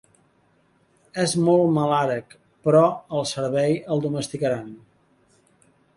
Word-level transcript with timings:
És 1.23 1.35
molt 1.49 1.69
malarec, 1.75 2.33
però 2.69 2.83
al 3.19 3.27
servei 3.35 3.79
el 3.97 4.03
domesticaran! 4.07 4.73